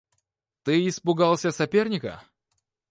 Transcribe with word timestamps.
Ты 0.63 0.87
испугался 0.89 1.51
соперника. 1.51 2.23